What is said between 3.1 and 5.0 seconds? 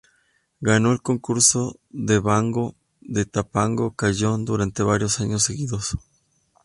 Topanga Canyon durante